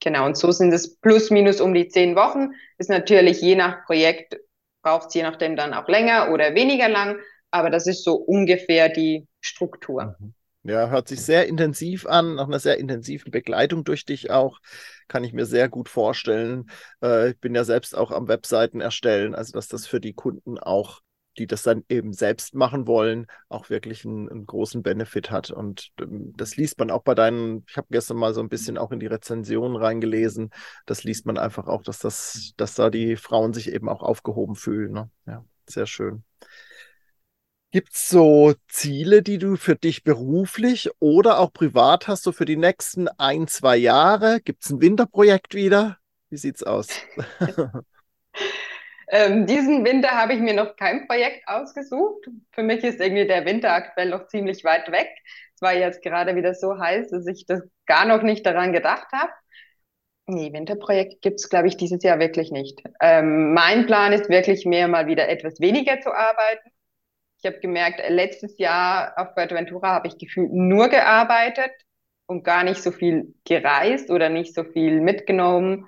[0.00, 2.52] Genau, und so sind es plus minus um die zehn Wochen.
[2.78, 4.38] Ist natürlich je nach Projekt,
[4.82, 7.18] braucht es je nachdem dann auch länger oder weniger lang,
[7.50, 10.16] aber das ist so ungefähr die Struktur.
[10.18, 10.34] Mhm.
[10.64, 14.58] Ja, hört sich sehr intensiv an, nach einer sehr intensiven Begleitung durch dich auch.
[15.06, 16.68] Kann ich mir sehr gut vorstellen.
[17.02, 20.58] Äh, ich bin ja selbst auch am Webseiten erstellen, also dass das für die Kunden
[20.58, 21.00] auch,
[21.38, 25.50] die das dann eben selbst machen wollen, auch wirklich einen, einen großen Benefit hat.
[25.50, 28.76] Und ähm, das liest man auch bei deinen, ich habe gestern mal so ein bisschen
[28.76, 30.50] auch in die Rezensionen reingelesen.
[30.84, 34.56] Das liest man einfach auch, dass das, dass da die Frauen sich eben auch aufgehoben
[34.56, 34.92] fühlen.
[34.92, 35.10] Ne?
[35.26, 36.24] Ja, sehr schön.
[37.70, 42.46] Gibt es so Ziele, die du für dich beruflich oder auch privat hast, so für
[42.46, 44.40] die nächsten ein, zwei Jahre?
[44.40, 45.98] Gibt es ein Winterprojekt wieder?
[46.30, 46.88] Wie sieht's aus?
[49.08, 52.30] ähm, diesen Winter habe ich mir noch kein Projekt ausgesucht.
[52.52, 55.10] Für mich ist irgendwie der Winter aktuell noch ziemlich weit weg.
[55.54, 59.08] Es war jetzt gerade wieder so heiß, dass ich das gar noch nicht daran gedacht
[59.12, 59.32] habe.
[60.26, 62.82] Nee, Winterprojekt gibt es, glaube ich, dieses Jahr wirklich nicht.
[63.02, 66.70] Ähm, mein Plan ist wirklich mehr mal wieder etwas weniger zu arbeiten
[67.38, 71.70] ich habe gemerkt, letztes Jahr auf Fuerteventura habe ich gefühlt nur gearbeitet
[72.26, 75.86] und gar nicht so viel gereist oder nicht so viel mitgenommen.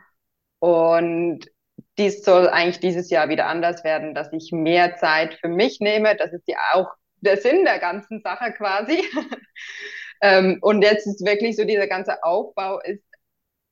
[0.60, 1.50] Und
[1.98, 6.16] dies soll eigentlich dieses Jahr wieder anders werden, dass ich mehr Zeit für mich nehme.
[6.16, 9.02] Das ist ja auch der Sinn der ganzen Sache quasi.
[10.22, 13.04] ähm, und jetzt ist wirklich so, dieser ganze Aufbau ist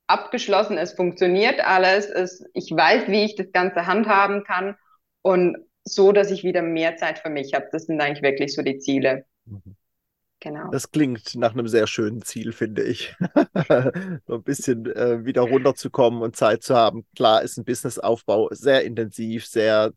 [0.07, 4.75] abgeschlossen, es funktioniert alles, es, ich weiß, wie ich das Ganze handhaben kann.
[5.21, 7.67] Und so, dass ich wieder mehr Zeit für mich habe.
[7.71, 9.25] Das sind eigentlich wirklich so die Ziele.
[9.45, 9.75] Mhm.
[10.41, 10.71] Genau.
[10.71, 13.13] Das klingt nach einem sehr schönen Ziel, finde ich.
[14.25, 17.05] so ein bisschen äh, wieder runterzukommen und Zeit zu haben.
[17.15, 19.91] Klar ist ein Businessaufbau sehr intensiv, sehr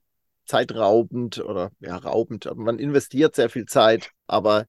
[0.44, 2.50] zeitraubend oder ja, raubend.
[2.56, 4.66] Man investiert sehr viel Zeit, aber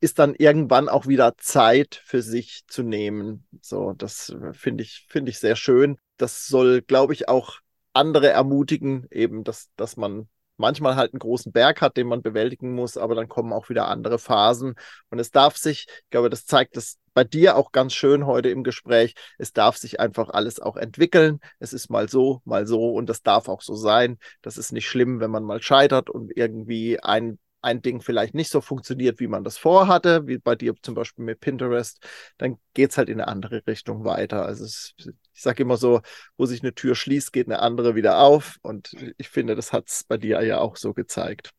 [0.00, 3.46] ist dann irgendwann auch wieder Zeit für sich zu nehmen.
[3.60, 5.98] So, das finde ich, finde ich sehr schön.
[6.16, 7.58] Das soll, glaube ich, auch
[7.92, 12.74] andere ermutigen, eben, dass, dass man manchmal halt einen großen Berg hat, den man bewältigen
[12.74, 14.74] muss, aber dann kommen auch wieder andere Phasen.
[15.10, 18.48] Und es darf sich, ich glaube, das zeigt es bei dir auch ganz schön heute
[18.48, 21.40] im Gespräch, es darf sich einfach alles auch entwickeln.
[21.58, 24.18] Es ist mal so, mal so und das darf auch so sein.
[24.40, 28.50] Das ist nicht schlimm, wenn man mal scheitert und irgendwie ein ein Ding vielleicht nicht
[28.50, 32.04] so funktioniert, wie man das vorhatte, wie bei dir zum Beispiel mit Pinterest,
[32.38, 34.44] dann geht es halt in eine andere Richtung weiter.
[34.44, 36.00] Also es, ich sage immer so,
[36.36, 38.58] wo sich eine Tür schließt, geht eine andere wieder auf.
[38.62, 41.52] Und ich finde, das hat es bei dir ja auch so gezeigt.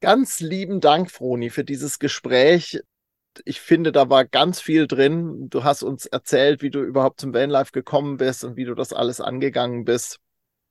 [0.00, 2.80] Ganz lieben Dank, Froni, für dieses Gespräch.
[3.44, 5.48] Ich finde, da war ganz viel drin.
[5.50, 8.92] Du hast uns erzählt, wie du überhaupt zum Vanlife gekommen bist und wie du das
[8.92, 10.18] alles angegangen bist.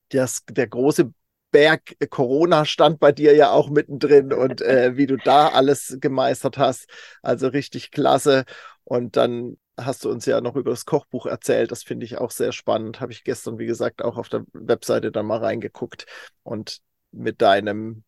[0.09, 1.11] Das, der große
[1.51, 6.57] Berg Corona stand bei dir ja auch mittendrin und äh, wie du da alles gemeistert
[6.57, 6.87] hast.
[7.21, 8.45] Also richtig klasse.
[8.83, 11.71] Und dann hast du uns ja noch über das Kochbuch erzählt.
[11.71, 12.99] Das finde ich auch sehr spannend.
[12.99, 16.05] Habe ich gestern, wie gesagt, auch auf der Webseite dann mal reingeguckt.
[16.43, 16.79] Und
[17.11, 18.03] mit deinem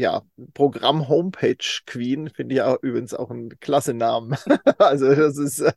[0.00, 0.22] ja,
[0.54, 4.34] Programm Homepage Queen finde ich ja übrigens auch einen klasse Namen.
[4.78, 5.60] also das ist,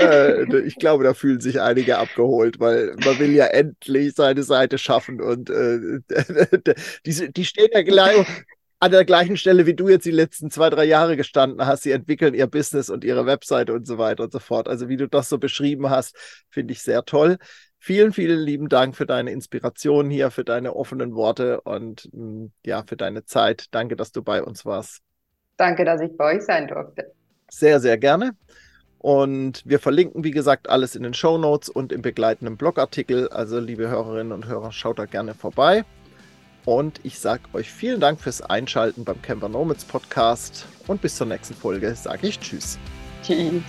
[0.00, 4.78] äh, ich glaube, da fühlen sich einige abgeholt, weil man will ja endlich seine Seite
[4.78, 6.00] schaffen und äh,
[7.06, 8.26] die, die stehen ja gleich
[8.80, 11.82] an der gleichen Stelle, wie du jetzt die letzten zwei, drei Jahre gestanden hast.
[11.82, 14.68] Sie entwickeln ihr Business und ihre Webseite und so weiter und so fort.
[14.68, 16.16] Also wie du das so beschrieben hast,
[16.48, 17.36] finde ich sehr toll.
[17.82, 22.84] Vielen, vielen lieben Dank für deine Inspiration hier, für deine offenen Worte und mm, ja,
[22.86, 23.68] für deine Zeit.
[23.70, 25.00] Danke, dass du bei uns warst.
[25.56, 27.10] Danke, dass ich bei euch sein durfte.
[27.50, 28.32] Sehr, sehr gerne.
[28.98, 33.28] Und wir verlinken, wie gesagt, alles in den Show Notes und im begleitenden Blogartikel.
[33.28, 35.86] Also, liebe Hörerinnen und Hörer, schaut da gerne vorbei.
[36.66, 40.66] Und ich sage euch vielen Dank fürs Einschalten beim Camper Nomads Podcast.
[40.86, 42.78] Und bis zur nächsten Folge sage ich Tschüss.
[43.22, 43.62] Tschüss.